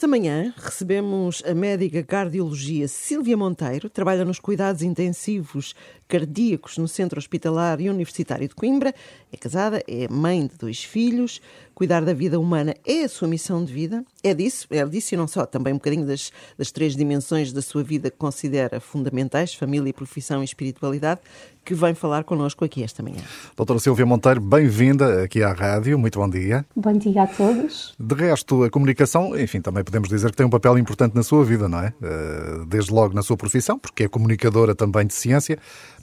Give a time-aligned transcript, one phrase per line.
[0.00, 5.74] Esta manhã recebemos a médica cardiologia Sílvia Monteiro, trabalha nos cuidados intensivos
[6.08, 8.94] cardíacos no Centro Hospitalar e Universitário de Coimbra.
[9.30, 11.42] É casada, é mãe de dois filhos.
[11.80, 14.04] Cuidar da vida humana é a sua missão de vida.
[14.22, 17.62] É disso, é disso e não só, também um bocadinho das, das três dimensões da
[17.62, 21.22] sua vida que considera fundamentais, família, profissão e espiritualidade,
[21.64, 23.22] que vem falar connosco aqui esta manhã.
[23.56, 25.98] Doutora Silvia Monteiro, bem-vinda aqui à rádio.
[25.98, 26.66] Muito bom dia.
[26.76, 27.94] Bom dia a todos.
[27.98, 31.42] De resto, a comunicação, enfim, também podemos dizer que tem um papel importante na sua
[31.46, 31.94] vida, não é?
[32.02, 35.58] Eh, desde logo na sua profissão, porque é comunicadora também de ciência,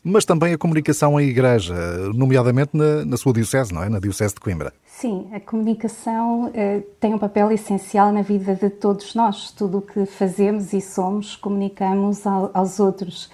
[0.08, 1.76] mas também a comunicação à Igreja,
[2.16, 3.90] nomeadamente na, na sua Diocese, não é?
[3.90, 4.74] Na Diocese de Coimbra.
[4.86, 9.52] Sim, a comunicação eh, tem um papel essencial na vida de todos nós.
[9.52, 13.30] Tudo o que fazemos e somos, comunicamos ao, aos outros.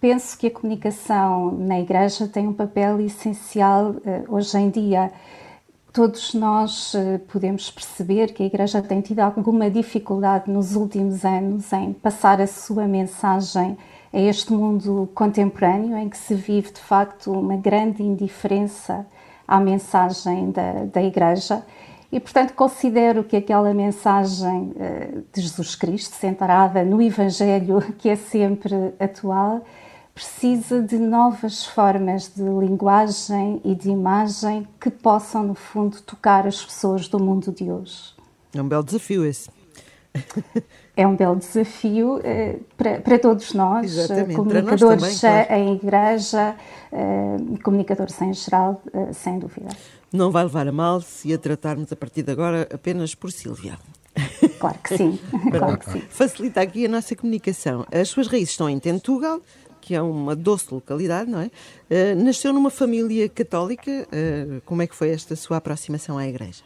[0.00, 5.12] Penso que a comunicação na Igreja tem um papel essencial eh, hoje em dia.
[5.92, 11.72] Todos nós eh, podemos perceber que a Igreja tem tido alguma dificuldade nos últimos anos
[11.72, 13.76] em passar a sua mensagem
[14.14, 19.04] a este mundo contemporâneo em que se vive de facto uma grande indiferença
[19.46, 21.64] à mensagem da, da Igreja.
[22.12, 28.14] E, portanto, considero que aquela mensagem uh, de Jesus Cristo, centrada no Evangelho, que é
[28.14, 29.64] sempre atual,
[30.14, 36.64] precisa de novas formas de linguagem e de imagem que possam, no fundo, tocar as
[36.64, 38.14] pessoas do mundo de hoje.
[38.54, 39.50] É um belo desafio esse.
[40.96, 44.36] é um belo desafio uh, para, para, todos nós, Exatamente.
[44.36, 45.54] comunicadores também, claro.
[45.54, 46.56] em igreja,
[46.92, 49.68] uh, comunicadores em geral, uh, sem dúvida.
[50.12, 53.76] Não vai levar a mal se a tratarmos a partir de agora apenas por Silvia.
[54.60, 55.18] Claro que sim,
[55.50, 56.02] claro que sim.
[56.08, 57.84] Facilita aqui a nossa comunicação.
[57.92, 59.40] As suas raízes estão em Tentugal,
[59.80, 61.50] que é uma doce localidade, não é?
[62.14, 64.08] nasceu numa família católica.
[64.64, 66.62] como é que foi esta sua aproximação à igreja?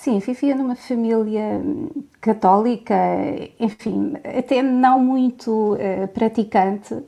[0.00, 1.60] Sim, vivia numa família
[2.20, 2.94] católica,
[3.58, 7.04] enfim, até não muito uh, praticante, uh,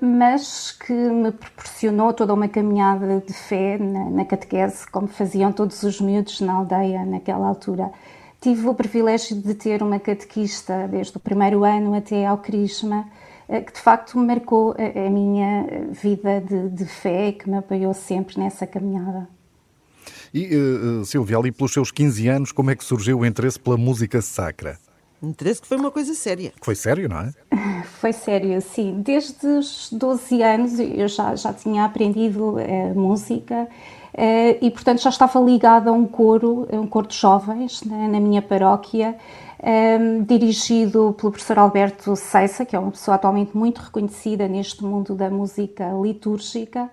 [0.00, 5.82] mas que me proporcionou toda uma caminhada de fé na, na, catequese, como faziam todos
[5.82, 7.90] os miúdos na aldeia naquela altura.
[8.40, 13.08] Tive o privilégio de ter uma catequista desde o primeiro ano até ao Crisma,
[13.48, 17.92] uh, que de facto marcou a, a minha vida de, de fé, que me apoiou
[17.92, 19.35] sempre nessa caminhada.
[20.32, 23.76] E, uh, Silvia, ali pelos seus 15 anos, como é que surgiu o interesse pela
[23.76, 24.78] música sacra?
[25.22, 26.52] Interesse que foi uma coisa séria.
[26.60, 27.32] Foi sério, não é?
[28.00, 29.00] Foi sério, sim.
[29.00, 33.66] Desde os 12 anos eu já, já tinha aprendido uh, música
[34.12, 38.08] uh, e, portanto, já estava ligada a um coro, a um coro de jovens né,
[38.08, 39.16] na minha paróquia,
[39.62, 45.14] um, dirigido pelo professor Alberto Seissa, que é uma pessoa atualmente muito reconhecida neste mundo
[45.14, 46.90] da música litúrgica.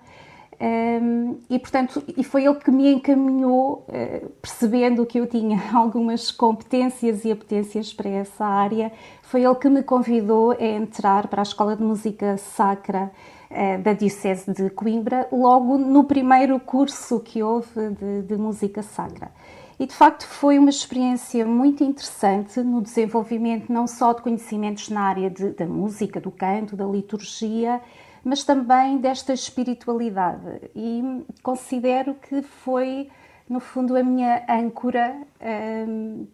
[0.60, 6.32] Um, e portanto, e foi ele que me encaminhou, uh, percebendo que eu tinha algumas
[6.32, 8.92] competências e apetências para essa área,
[9.22, 13.12] foi ele que me convidou a entrar para a Escola de Música Sacra
[13.50, 19.32] uh, da Diocese de Coimbra, logo no primeiro curso que houve de, de música sacra.
[19.80, 25.02] E de facto foi uma experiência muito interessante no desenvolvimento não só de conhecimentos na
[25.02, 27.82] área de, da música, do canto, da liturgia,
[28.24, 30.70] mas também desta espiritualidade.
[30.76, 33.10] E considero que foi,
[33.50, 35.16] no fundo, a minha âncora.
[35.88, 36.26] Um,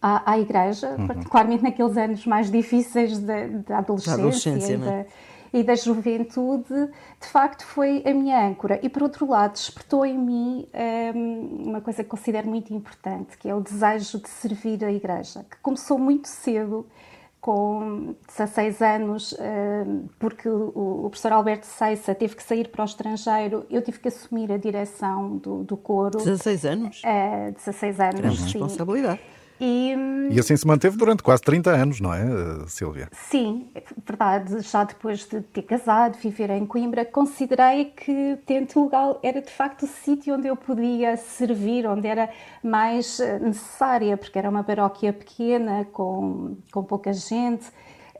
[0.00, 1.06] à, à, igreja, uhum.
[1.06, 5.06] particularmente naqueles anos mais difíceis da, da adolescência, da adolescência e, da, é?
[5.52, 6.88] e, da, juventude,
[7.20, 8.78] de facto foi a minha âncora.
[8.82, 10.66] E por outro lado, despertou em mim
[11.14, 15.44] um, uma coisa que considero muito importante, que é o desejo de servir a igreja,
[15.50, 16.86] que começou muito cedo
[17.40, 19.84] com 16 anos, eh,
[20.18, 24.52] porque o professor Alberto Seissa teve que sair para o estrangeiro, eu tive que assumir
[24.52, 26.18] a direção do, do coro.
[26.18, 27.02] 16 anos?
[27.02, 29.20] É, 16 anos, Grande responsabilidade.
[29.60, 29.94] E,
[30.30, 32.24] e, assim se manteve durante quase 30 anos, não é,
[32.66, 33.08] Silvia?
[33.12, 33.68] Sim,
[34.06, 34.60] verdade.
[34.60, 39.86] Já depois de ter casado, viver em Coimbra, considerei que Tentugal era de facto o
[39.86, 42.30] sítio onde eu podia servir, onde era
[42.62, 47.66] mais eh, necessária, porque era uma paróquia pequena, com, com pouca gente.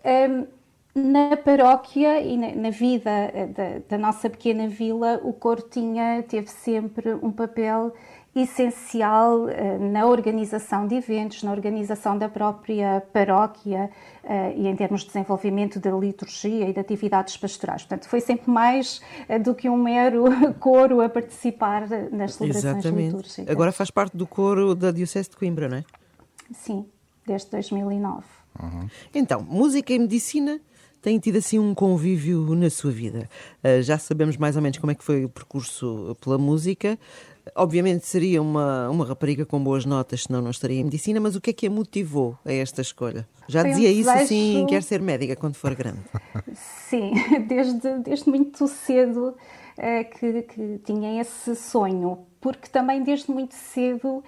[0.05, 0.47] Um,
[0.95, 6.23] na paróquia e na, na vida eh, da, da, nossa pequena vila, o coro tinha,
[6.25, 7.95] teve sempre um papel
[8.35, 13.91] essencial uh, na organização de eventos, na organização da própria paróquia
[14.23, 17.83] uh, e em termos de desenvolvimento da liturgia e de atividades pastorais.
[17.83, 20.25] Portanto, foi sempre mais uh, do que um mero
[20.61, 23.07] coro a participar nas celebrações Exatamente.
[23.07, 23.49] litúrgicas.
[23.49, 25.85] Agora faz parte do coro da Diocese de Coimbra, não é?
[26.53, 26.87] Sim,
[27.27, 28.25] desde 2009.
[28.63, 28.89] Uhum.
[29.15, 30.61] Então, música e medicina
[31.03, 33.29] têm tido assim um convívio na sua vida.
[33.65, 36.99] Uh, já sabemos mais ou menos como é que foi o percurso pela música.
[37.55, 41.41] Obviamente seria uma, uma rapariga com boas notas, senão não estaria em medicina, mas o
[41.41, 43.29] que é que a motivou a esta escolha?
[43.49, 46.01] Já Foi dizia um isso assim, quer ser médica quando for grande?
[46.55, 47.13] Sim,
[47.47, 49.35] desde, desde muito cedo
[49.77, 54.23] é, que, que tinha esse sonho, porque também desde muito cedo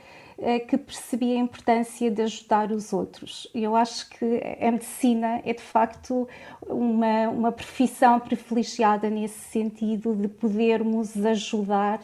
[0.68, 3.48] que percebi a importância de ajudar os outros.
[3.54, 6.28] Eu acho que a medicina é de facto
[6.66, 12.00] uma, uma profissão privilegiada nesse sentido de podermos ajudar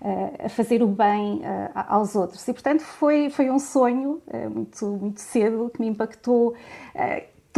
[0.00, 2.46] uh, a fazer o bem uh, aos outros.
[2.46, 6.54] E, portanto, foi, foi um sonho uh, muito, muito cedo que me impactou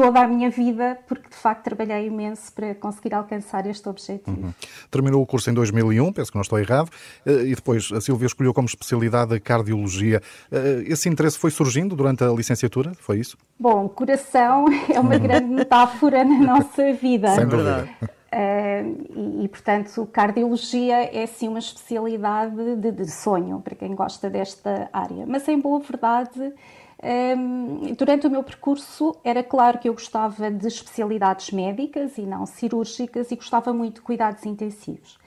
[0.01, 4.31] toda a minha vida, porque de facto trabalhei imenso para conseguir alcançar este objetivo.
[4.31, 4.55] Uhum.
[4.91, 6.91] Terminou o curso em 2001, penso que não estou errado,
[7.27, 10.23] eh, e depois a Silvia escolheu como especialidade a cardiologia.
[10.51, 12.93] Eh, esse interesse foi surgindo durante a licenciatura?
[12.99, 13.37] Foi isso?
[13.59, 17.35] Bom, coração é uma grande metáfora na nossa vida.
[17.35, 17.87] Sem dúvida.
[18.33, 24.31] Uh, e, e, portanto, cardiologia é sim uma especialidade de, de sonho para quem gosta
[24.31, 25.27] desta área.
[25.27, 26.55] Mas, em boa verdade,
[27.03, 32.45] um, durante o meu percurso, era claro que eu gostava de especialidades médicas e não
[32.45, 35.19] cirúrgicas e gostava muito de cuidados intensivos.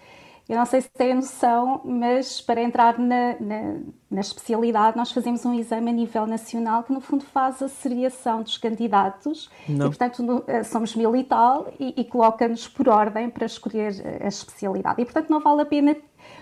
[0.47, 3.77] Eu não sei se têm noção, mas para entrar na, na,
[4.11, 8.43] na, especialidade, nós fazemos um exame a nível nacional que, no fundo, faz a seriação
[8.43, 9.49] dos candidatos.
[9.67, 9.85] Não.
[9.85, 13.93] E, portanto, no, eh, somos mil e tal e, e coloca-nos por ordem para escolher
[14.21, 15.01] a especialidade.
[15.01, 15.95] E, portanto, não vale a pena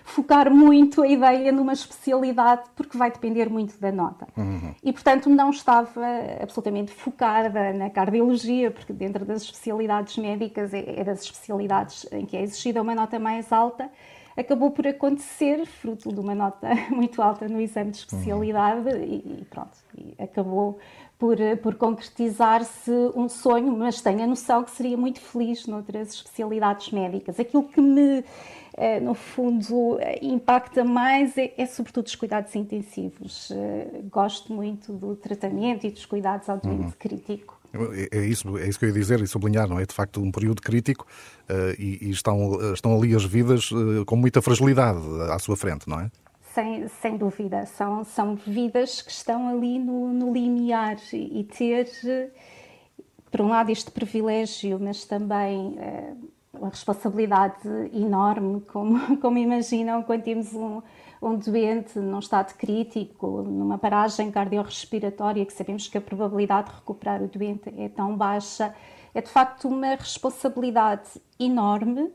[0.04, 4.28] focar muito a ideia numa especialidade, porque vai depender muito da nota.
[4.38, 4.74] Uhum.
[4.84, 6.06] E, portanto, não estava
[6.42, 12.36] absolutamente focada na cardiologia, porque dentro das especialidades médicas é, é das especialidades em que
[12.36, 13.90] é exigida uma nota mais alta.
[14.36, 19.04] Acabou por acontecer, fruto de uma nota muito alta no exame de especialidade, uhum.
[19.04, 20.80] e, e, pronto, e acabou
[21.20, 26.92] por, por concretizar-se um sonho, mas tenho a noção que seria muito feliz noutras especialidades
[26.92, 27.40] médicas.
[27.40, 28.24] Aquilo que me
[28.78, 33.52] eh, no fundo, impacta mais é, é, sobretudo os cuidados intensivos.
[33.52, 36.92] Eh, gosto muito do tratamento e dos cuidados ao doente uhum.
[36.98, 37.61] crítico.
[37.74, 39.86] É, é isso, é isso que eu ia dizer e sublinhar, não é?
[39.86, 41.06] De facto, um período crítico
[41.50, 45.88] uh, e, e, estão, estão ali as vidas uh, com muita fragilidade à sua frente,
[45.88, 46.12] não é?
[46.54, 47.66] Sem, sem dúvida.
[47.66, 51.88] São, são vidas que estão ali no, no limiar e ter,
[53.32, 55.78] por um lado, este privilégio, mas também.
[55.78, 60.82] Uh, uma responsabilidade enorme, como, como imaginam quando temos um,
[61.22, 67.22] um doente num estado crítico, numa paragem cardiorrespiratória, que sabemos que a probabilidade de recuperar
[67.22, 68.74] o doente é tão baixa,
[69.14, 71.10] é de facto uma responsabilidade
[71.40, 72.12] enorme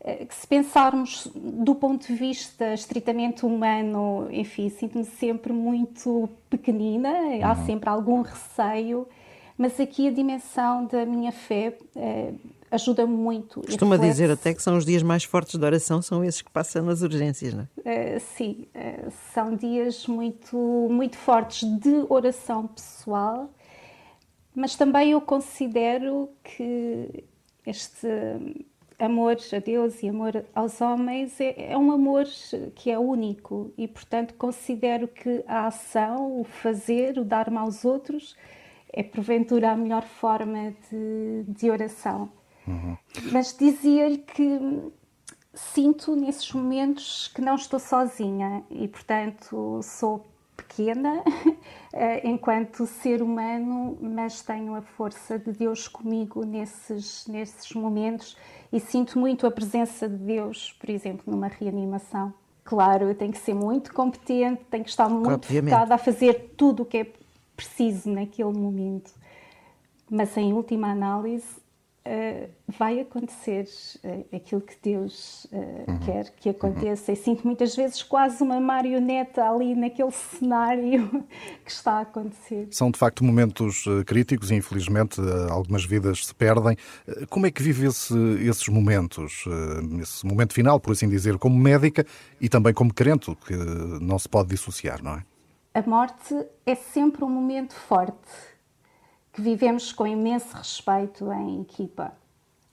[0.00, 7.10] eh, que se pensarmos do ponto de vista estritamente humano, enfim, sinto-me sempre muito pequenina,
[7.10, 7.44] uhum.
[7.44, 9.08] há sempre algum receio,
[9.56, 11.78] mas aqui a dimensão da minha fé
[12.70, 13.60] eh, ajuda muito.
[13.62, 16.84] Costuma dizer até que são os dias mais fortes de oração, são esses que passam
[16.84, 18.16] nas urgências, não é?
[18.16, 20.56] Uh, sim, uh, são dias muito,
[20.90, 23.50] muito fortes de oração pessoal,
[24.54, 27.24] mas também eu considero que
[27.66, 28.08] este
[28.98, 32.24] amor a Deus e amor aos homens é, é um amor
[32.74, 38.34] que é único e, portanto, considero que a ação, o fazer, o dar-me aos outros
[38.92, 42.30] é porventura a melhor forma de, de oração.
[42.66, 42.96] Uhum.
[43.32, 44.58] Mas dizia-lhe que
[45.54, 50.26] sinto nesses momentos que não estou sozinha e, portanto, sou
[50.56, 51.22] pequena
[51.92, 58.36] eh, enquanto ser humano, mas tenho a força de Deus comigo nesses, nesses momentos
[58.72, 62.32] e sinto muito a presença de Deus, por exemplo, numa reanimação.
[62.64, 65.72] Claro, eu tenho que ser muito competente, tenho que estar muito Obviamente.
[65.72, 67.12] focada a fazer tudo o que é
[67.56, 69.12] preciso naquele momento.
[70.10, 71.46] Mas, em última análise,
[72.06, 73.66] uh, vai acontecer
[74.04, 75.98] uh, aquilo que Deus uh, uhum.
[75.98, 77.10] quer que aconteça.
[77.10, 77.18] Uhum.
[77.18, 81.24] E sinto muitas vezes quase uma marioneta ali naquele cenário
[81.64, 82.68] que está a acontecer.
[82.70, 85.20] São de facto momentos críticos e infelizmente
[85.50, 86.76] algumas vidas se perdem.
[87.28, 89.44] Como é que vive esse, esses momentos?
[90.00, 92.06] Esse momento final, por assim dizer, como médica
[92.40, 93.54] e também como crente, que
[94.00, 95.24] não se pode dissociar, não é?
[95.74, 96.34] A morte
[96.64, 98.55] é sempre um momento forte
[99.36, 102.14] que vivemos com imenso respeito em equipa.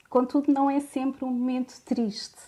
[0.08, 2.40] Contudo, não é sempre um momento triste.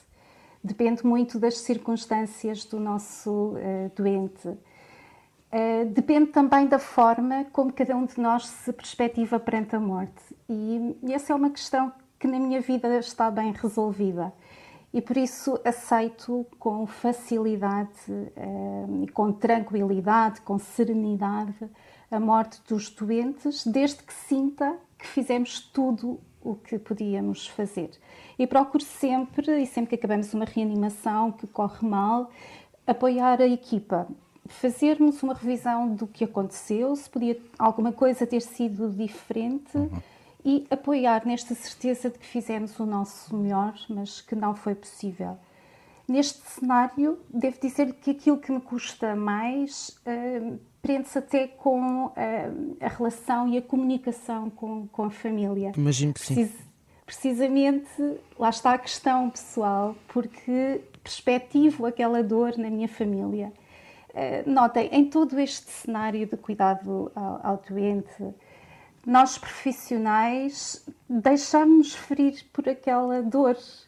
[0.64, 4.48] Depende muito das circunstâncias do nosso uh, doente.
[4.48, 10.34] Uh, depende também da forma como cada um de nós se perspectiva perante a morte.
[10.48, 14.32] E, e essa é uma questão que na minha vida está bem resolvida.
[14.94, 21.68] E por isso aceito com facilidade uh, e com tranquilidade, com serenidade,
[22.10, 27.90] a morte dos doentes, desde que sinta que fizemos tudo o que podíamos fazer.
[28.38, 32.30] E procuro sempre, e sempre que acabamos uma reanimação que corre mal,
[32.86, 34.06] apoiar a equipa,
[34.46, 39.90] fazermos uma revisão do que aconteceu, se podia alguma coisa ter sido diferente uhum.
[40.44, 45.36] e apoiar nesta certeza de que fizemos o nosso melhor, mas que não foi possível.
[46.06, 52.12] Neste cenário, devo dizer que aquilo que me custa mais uh, prende-se até com uh,
[52.80, 55.72] a relação e a comunicação com, com a família.
[55.76, 56.48] Imagino que sim.
[57.04, 57.90] precisamente,
[58.38, 63.52] lá está a questão pessoal, porque perspectivo aquela dor na minha família.
[64.10, 68.34] Uh, notem, em todo este cenário de cuidado ao, ao doente,
[69.04, 73.85] nós profissionais deixamos ferir por aquela dor eh,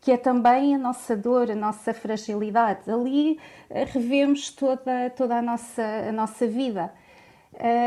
[0.00, 2.90] que é também a nossa dor, a nossa fragilidade.
[2.90, 3.38] Ali
[3.70, 6.92] eh, revemos toda, toda a, nossa, a nossa vida.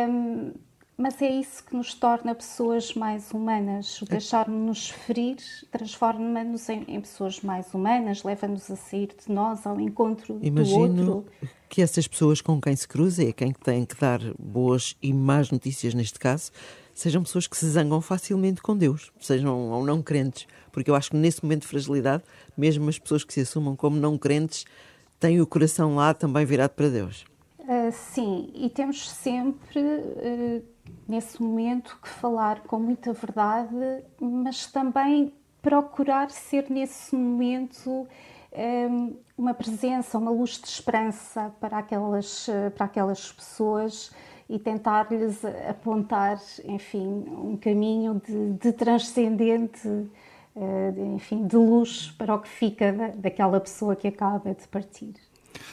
[0.10, 0.54] Um,
[0.98, 4.02] mas é isso que nos torna pessoas mais humanas.
[4.02, 4.08] O é.
[4.08, 5.38] deixar-nos ferir
[5.72, 11.16] transforma-nos em, em, pessoas mais humanas, leva-nos a sair de nós ao encontro Imagino do
[11.18, 11.32] outro.
[11.70, 15.52] que essas pessoas com quem se cruza, é quem tem que dar boas e más
[15.52, 16.52] notícias neste caso,
[16.96, 21.12] sejam pessoas que se zangam facilmente com Deus, sejam ou não crentes, porque eu acho
[21.12, 22.24] que nesse momento de fragilidade,
[22.58, 24.66] mesmo as pessoas que se assumam como não crentes
[25.20, 27.24] têm o coração lá também virado para Deus.
[27.60, 30.64] Uh, sim, e temos sempre uh,
[31.08, 38.08] nesse momento que falar com muita verdade, mas também procurar ser nesse momento um,
[38.54, 44.12] ah, uma presença, uma luz de esperança para aquelas, para aquelas pessoas
[44.50, 49.88] e tentar-lhes apontar, enfim, um caminho de, de transcendente,
[50.56, 55.14] eh, enfim, de luz para o que fica da, daquela pessoa que acaba de partir.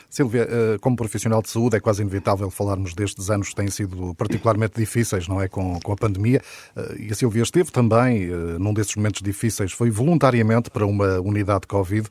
[0.09, 4.15] Silvia, eh, como profissional de saúde, é quase inevitável falarmos destes anos que têm sido
[4.15, 5.49] particularmente difíceis, não é?
[5.49, 6.41] Com, com a pandemia.
[6.77, 11.63] Eh, e a Silvia esteve também num desses momentos difíceis, foi voluntariamente para uma unidade
[11.63, 12.09] de Covid.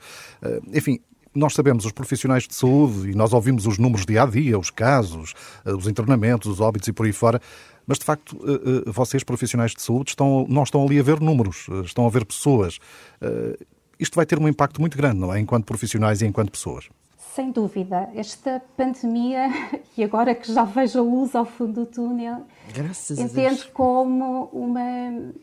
[0.73, 0.99] Enfim,
[1.35, 4.69] nós sabemos, os profissionais de saúde, e nós ouvimos os números dia a dia, os
[4.69, 5.33] casos,
[5.65, 7.41] eh, os internamentos, os óbitos e por aí fora,
[7.87, 11.19] mas de facto, eh, eh, vocês, profissionais de saúde, estão, não estão ali a ver
[11.19, 12.79] números, estão a ver pessoas.
[13.99, 15.39] Isto vai ter um impacto muito grande, não é?
[15.39, 16.89] Enquanto profissionais e enquanto pessoas.
[17.33, 18.11] Sem dúvida.
[18.13, 19.47] Esta pandemia,
[19.97, 25.33] e agora que já vejo a luz ao fundo do túnel, Graças entendo como uma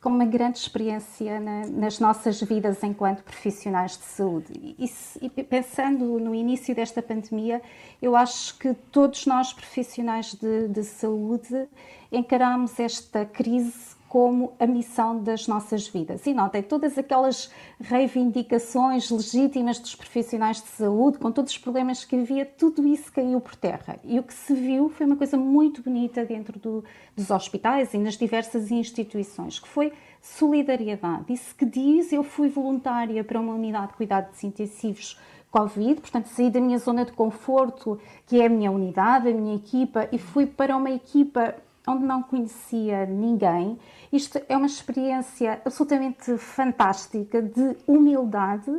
[0.00, 4.52] como uma grande experiência na, nas nossas vidas enquanto profissionais de saúde.
[4.76, 7.62] E, e, pensando no início desta pandemia,
[8.00, 11.68] eu acho que todos nós profissionais de, de saúde
[12.10, 16.26] encaramos esta crise como a missão das nossas vidas.
[16.26, 17.50] E notem, todas aquelas
[17.80, 23.40] reivindicações legítimas dos profissionais de saúde, com todos os problemas que havia, tudo isso caiu
[23.40, 23.96] por terra.
[24.04, 26.84] E o que se viu foi uma coisa muito bonita dentro do,
[27.16, 31.32] dos hospitais e nas diversas instituições, que foi solidariedade.
[31.32, 35.18] Isso que diz, eu fui voluntária para uma unidade de cuidados intensivos
[35.50, 39.56] Covid, portanto saí da minha zona de conforto, que é a minha unidade, a minha
[39.56, 41.54] equipa, e fui para uma equipa
[41.92, 43.78] onde não conhecia ninguém.
[44.12, 48.70] Isto é uma experiência absolutamente fantástica de humildade.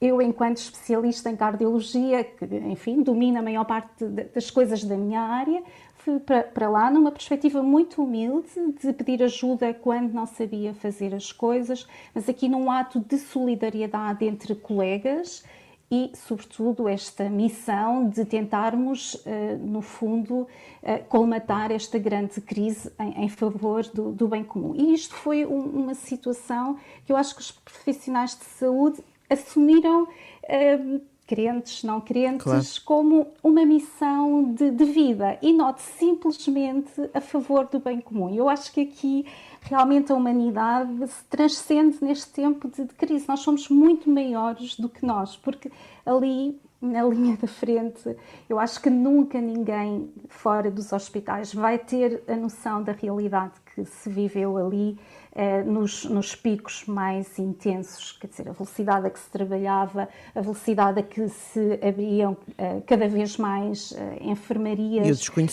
[0.00, 5.20] Eu, enquanto especialista em cardiologia, que, enfim, domina a maior parte das coisas da minha
[5.20, 5.62] área,
[5.96, 8.48] fui para lá numa perspectiva muito humilde
[8.80, 14.24] de pedir ajuda quando não sabia fazer as coisas, mas aqui num ato de solidariedade
[14.24, 15.44] entre colegas
[15.90, 20.46] e, sobretudo, esta missão de tentarmos, eh, no fundo,
[20.82, 24.74] eh, colmatar esta grande crise em, favor do, bem comum.
[24.74, 30.06] E isto foi uma situação que eu acho que os profissionais de saúde assumiram
[30.42, 30.78] eh,
[31.26, 32.64] crentes, não crentes, claro.
[32.84, 38.34] como uma missão de, de, vida e não simplesmente a favor do bem comum.
[38.34, 39.26] Eu acho que aqui
[39.62, 43.26] realmente a humanidade se transcende neste tempo de, de crise.
[43.28, 45.70] Nós somos muito maiores do que nós, porque
[46.04, 48.16] ali na linha da frente,
[48.48, 53.84] eu acho que nunca ninguém fora dos hospitais vai ter a noção da realidade que
[53.84, 54.96] se viveu ali
[55.34, 60.40] eh, nos, nos, picos mais intensos, quer dizer, a velocidade a que se trabalhava, a
[60.40, 65.06] velocidade a que se abriam eh, cada vez mais eh, enfermarias,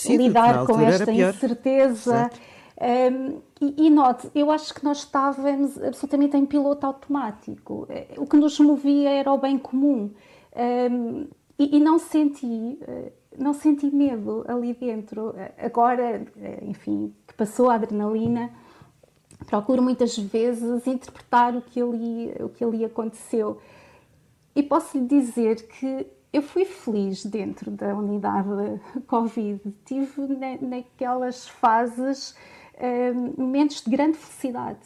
[0.07, 2.29] lidar com esta incerteza.
[2.79, 7.87] Um, ehm, e, e note, eu acho que nós estávamos absolutamente em piloto automático.
[8.17, 10.11] O que nos movia era o bem comum.
[10.55, 11.27] Um,
[11.57, 15.33] e, e, não senti, eh, não senti medo ali dentro.
[15.57, 18.51] Agora, eh, enfim, que passou a adrenalina,
[19.45, 23.61] procuro muitas vezes interpretar o que ali, o que ali aconteceu.
[24.53, 28.49] E posso lhe dizer que eu fui feliz dentro da unidade
[29.07, 29.61] Covid.
[29.85, 32.35] Tive na, naquelas fases
[32.81, 34.79] um, momentos de grande felicidade.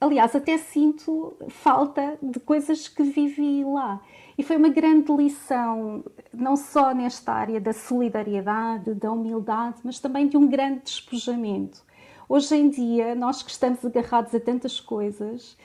[0.00, 4.00] Aliás, até sinto falta de coisas que vivi lá.
[4.36, 10.28] E foi uma grande lição, não só nesta área da solidariedade, da humildade, mas também
[10.28, 11.82] de um grande despojamento.
[12.28, 15.56] Hoje em dia, nós que estamos agarrados a tantas coisas,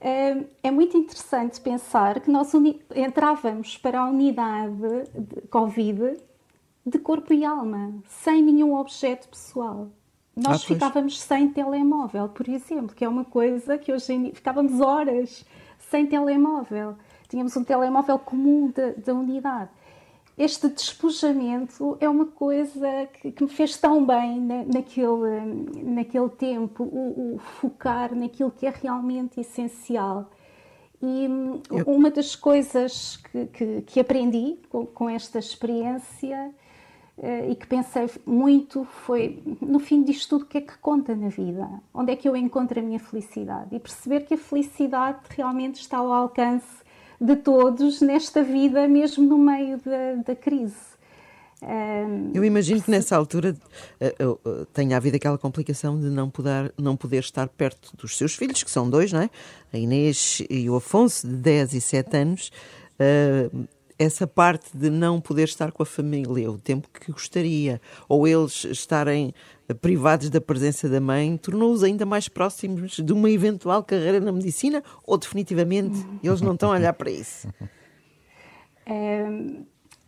[0.00, 2.52] eh, é muito interessante pensar que nós
[2.94, 4.76] entrávamos para a unidade
[5.14, 6.16] de Covid
[6.84, 9.90] de corpo e alma, sem nenhum objeto pessoal.
[10.34, 14.34] Nós ah, ficávamos sem telemóvel, por exemplo, que é uma coisa que hoje em dia
[14.34, 15.44] ficávamos horas
[15.90, 16.96] sem telemóvel.
[17.28, 18.72] Tínhamos um telemóvel comum
[19.04, 19.70] da unidade.
[20.36, 25.40] Este despojamento é uma coisa que, que me fez tão bem na, naquele,
[25.82, 30.30] naquele tempo, o, o, focar naquilo que é realmente essencial.
[31.02, 31.26] E
[31.70, 31.84] Eu...
[31.86, 36.54] uma das coisas que, que, que aprendi com, com esta experiência
[37.18, 41.28] e que pensei muito foi, no fim disto tudo, o que é que conta na
[41.28, 41.68] vida?
[41.92, 43.74] Onde é que eu encontro a minha felicidade?
[43.74, 46.82] E perceber que a felicidade realmente está ao alcance
[47.20, 50.92] de todos nesta vida, mesmo no meio da, da crise.
[52.34, 53.54] eu imagino que nessa altura
[54.20, 58.64] uh, tenha havido aquela complicação de não poder, não poder estar perto dos seus filhos,
[58.64, 59.30] que são dois, não é?
[59.72, 62.50] A Inês e o Afonso, de 10 e 7 anos.
[63.98, 68.64] Essa parte de não poder estar com a família o tempo que gostaria, ou eles
[68.64, 69.34] estarem
[69.80, 74.82] privados da presença da mãe, tornou-os ainda mais próximos de uma eventual carreira na medicina,
[75.04, 77.48] ou definitivamente eles não estão a olhar para isso?
[78.84, 79.26] É,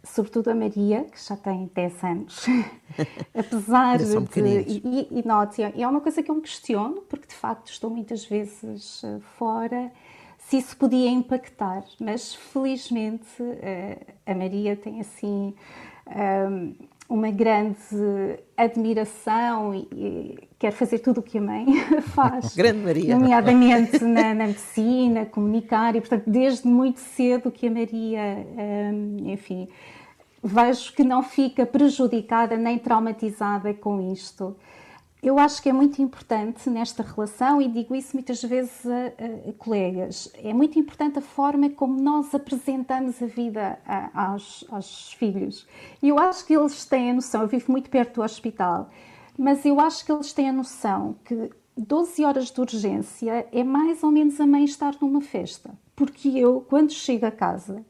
[0.05, 2.47] sobretudo a Maria, que já tem 10 anos,
[3.35, 4.41] apesar de.
[4.67, 7.91] E, e, e note, é uma coisa que eu me questiono, porque de facto estou
[7.91, 9.91] muitas vezes eh, fora
[10.49, 15.55] se isso podia impactar, mas felizmente eh, a Maria tem assim
[16.07, 16.75] ehm,
[17.09, 17.79] uma grande
[18.57, 21.67] admiração e quer fazer tudo o que a mãe
[22.15, 22.55] faz.
[22.55, 23.19] Grande Maria.
[23.19, 29.67] Nomeadamente na, na, medicina, comunicar, e portanto, desde muito cedo que a Maria, ehm, enfim,
[30.43, 34.55] vejo que não fica prejudicada nem traumatizada com isto
[35.25, 39.07] eu acho que é muito importante nesta relação, e digo isso muitas vezes a,
[39.49, 45.15] a, colegas, é muito importante a forma como nós apresentamos a vida a, aos, aos,
[45.15, 45.67] filhos.
[46.03, 48.91] E eu acho que eles têm a noção, eu vivo muito perto do hospital,
[49.39, 54.03] mas eu acho que eles têm a noção que 12 horas de urgência é mais
[54.03, 55.71] ou menos a mãe estar numa festa.
[55.97, 57.85] Porque eu, quando chego a casa,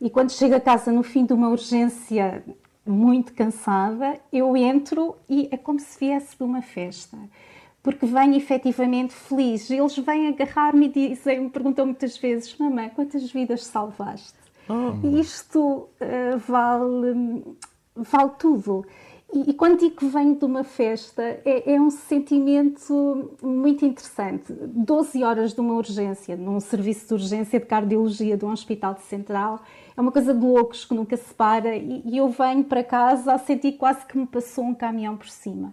[0.00, 2.42] e quando chego a casa no fim de uma urgência
[2.86, 7.16] muito cansada, eu entro e é como se viesse de uma festa.
[7.82, 9.68] Porque venho efetivamente feliz.
[9.70, 14.38] Eles vêm agarrar-me e dizem, me perguntam muitas vezes: Mamãe, quantas vidas salvaste?
[14.68, 15.04] Oh.
[15.04, 17.44] E isto uh, vale,
[17.96, 18.86] vale tudo.
[19.34, 24.52] E, quando digo que venho de uma festa, é, é, um sentimento muito interessante.
[24.52, 29.62] 12 horas de uma urgência, num serviço de urgência de cardiologia de um hospital central,
[29.96, 31.74] é uma coisa de loucos que nunca se para.
[31.74, 35.28] E, e eu venho para casa a sentir quase que me passou um caminhão por
[35.28, 35.72] cima.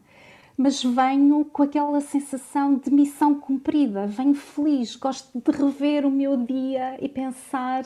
[0.58, 6.38] Mas venho com aquela sensação de missão cumprida, venho feliz, gosto de rever o meu
[6.38, 7.84] dia e pensar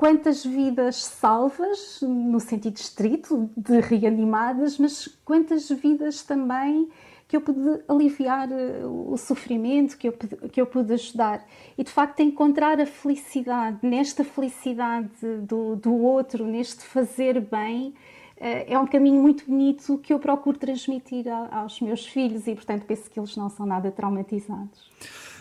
[0.00, 6.88] quantas vidas salvas, no sentido estrito, de reanimadas, mas quantas vidas também
[7.28, 10.12] que eu pude aliviar eh, o sofrimento, que eu,
[10.50, 11.46] que eu pude ajudar.
[11.76, 15.10] E de facto, encontrar a felicidade, nesta felicidade
[15.42, 17.92] do, do outro, neste fazer bem,
[18.38, 22.86] eh, é um caminho muito bonito que eu procuro transmitir aos meus filhos e, portanto,
[22.86, 24.90] penso que eles não são nada traumatizados.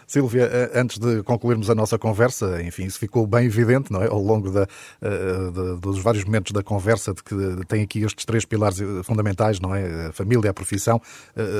[0.09, 4.07] Silvia, eh, antes de concluirmos a nossa conversa, enfim, isso ficou bem evidente, não é?
[4.07, 4.63] Ao longo da,
[5.03, 7.35] eh, de, dos vários momentos da conversa, de que
[7.67, 10.07] tem aqui estes três pilares eh, fundamentais, não é?
[10.07, 10.99] A família, a profissão,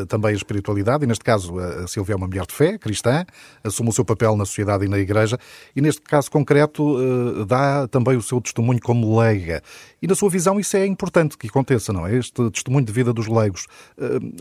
[0.07, 3.23] também a espiritualidade, e neste caso a Silvia é uma mulher de fé, cristã,
[3.63, 5.37] assume o seu papel na sociedade e na igreja,
[5.75, 9.61] e neste caso concreto dá também o seu testemunho como leiga.
[10.01, 12.15] E na sua visão isso é importante que aconteça, não é?
[12.15, 13.67] Este testemunho de vida dos leigos.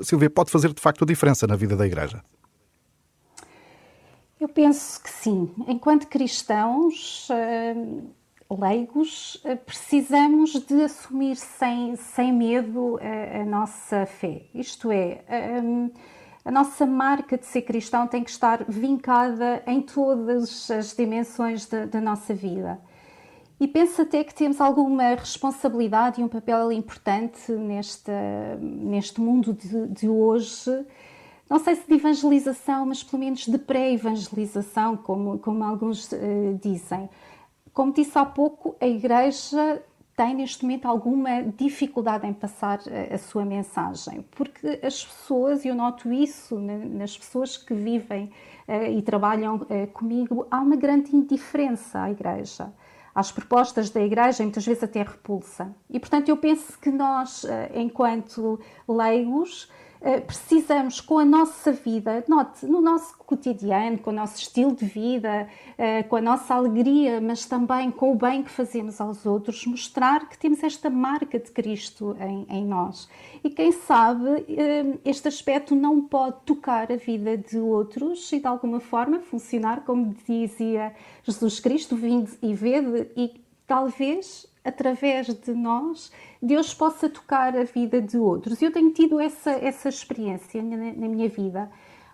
[0.02, 2.22] Silvia, pode fazer de facto a diferença na vida da igreja?
[4.40, 5.50] Eu penso que sim.
[5.66, 14.42] Enquanto cristãos uh, leigos, uh, precisamos de assumir sem, sem medo a, a nossa fé.
[14.54, 15.24] Isto é,
[15.62, 15.90] um,
[16.44, 21.84] a nossa marca de ser cristão tem que estar vincada em todas as dimensões da,
[21.84, 22.80] da nossa vida.
[23.60, 28.12] E penso até que temos alguma responsabilidade e um papel importante neste,
[28.60, 30.86] neste mundo de, de hoje
[31.48, 37.08] não sei se de evangelização, mas pelo menos de pré-evangelização, como, como alguns uh, dizem.
[37.72, 39.82] Como disse há pouco, a Igreja
[40.14, 45.64] tem neste momento alguma dificuldade em passar a, eh, a sua mensagem, porque as pessoas,
[45.64, 48.32] e eu noto isso nas pessoas que vivem
[48.66, 52.70] uh, e trabalham uh, comigo, há uma grande indiferença à Igreja.
[53.14, 55.72] às propostas da Igreja muitas vezes até repulsa.
[55.88, 59.68] E, portanto, eu penso que nós, enquanto leigos,
[60.26, 65.48] precisamos, com a nossa vida, note, no nosso cotidiano, com o nosso estilo de vida,
[65.76, 70.28] eh, com a nossa alegria, mas também com o bem que fazemos aos outros, mostrar
[70.28, 73.08] que temos esta marca de Cristo em, em nós.
[73.42, 74.46] E quem sabe
[75.04, 80.14] este aspecto não pode tocar a vida de outros e de alguma forma funcionar, como
[80.26, 87.64] dizia Jesus Cristo, vinde e vede, e talvez através de nós, Deus possa tocar a
[87.64, 88.60] vida de outros.
[88.62, 91.70] Eu tenho tido essa, essa experiência na, na minha vida.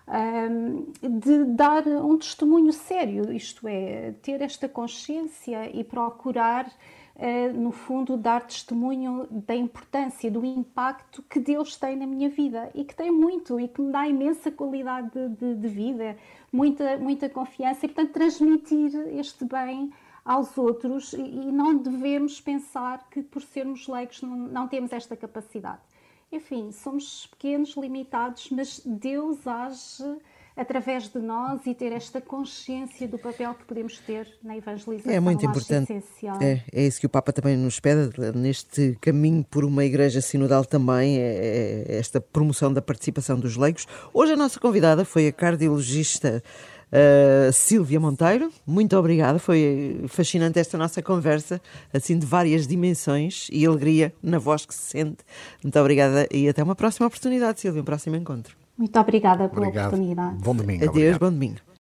[0.07, 6.67] Um, de dar um testemunho sério, isto é, ter esta consciência e procurar,
[7.15, 12.69] uh, no fundo, dar testemunho da importância, do impacto que Deus tem na minha vida
[12.75, 16.15] e que tem muito e que me dá imensa qualidade de, de, de vida,
[16.53, 19.91] muita, muita confiança e, portanto, transmitir este bem
[20.25, 25.81] aos outros e não devemos pensar que por sermos leigos não, não temos esta capacidade.
[26.31, 30.03] Enfim, somos pequenos, limitados, mas Deus age
[30.55, 35.11] através de nós e ter esta consciência do papel que podemos ter na evangelização.
[35.11, 35.91] É muito importante.
[36.41, 40.63] É, é isso que o Papa também nos pede, neste caminho por uma igreja sinodal
[40.63, 43.85] também, é, é esta promoção da participação dos leigos.
[44.13, 46.41] Hoje a nossa convidada foi a cardiologista
[46.91, 49.39] Uh, Sílvia Monteiro, muito obrigada.
[49.39, 51.61] Foi fascinante esta nossa conversa,
[51.93, 55.17] assim de várias dimensões e alegria na voz que se sente.
[55.63, 58.55] Muito obrigada e até uma próxima oportunidade, Sílvia, um próximo encontro.
[58.77, 59.87] Muito obrigada pela Obrigado.
[59.87, 60.35] oportunidade.
[60.43, 60.83] Bom domingo.
[60.83, 61.19] Adeus, obrigado.
[61.19, 61.65] bom domingo.